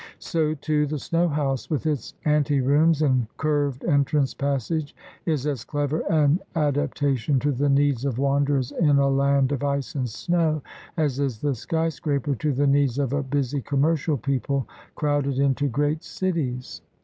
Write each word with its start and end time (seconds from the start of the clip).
So, 0.17 0.55
too, 0.55 0.87
the 0.87 0.97
snowhouse 0.97 1.69
with 1.69 1.85
its 1.85 2.15
anterooms 2.25 3.03
and 3.03 3.27
curved 3.37 3.85
entrance 3.85 4.33
passage 4.33 4.95
is 5.27 5.45
as 5.45 5.63
clever 5.63 5.99
an 6.11 6.39
adaptation 6.55 7.37
to 7.41 7.51
the 7.51 7.69
needs 7.69 8.03
of 8.03 8.17
wanderers 8.17 8.71
in 8.71 8.97
a 8.97 9.07
land 9.07 9.51
of 9.51 9.63
ice 9.63 9.93
and 9.93 10.09
snow 10.09 10.63
as 10.97 11.19
is 11.19 11.37
the 11.37 11.53
sky 11.53 11.89
scraper 11.89 12.33
to 12.33 12.51
the 12.51 12.65
needs 12.65 12.97
of 12.97 13.13
a 13.13 13.21
busy 13.21 13.61
commercial 13.61 14.17
people 14.17 14.67
crowded 14.95 15.37
into 15.37 15.67
great 15.67 16.03
cities. 16.03 16.81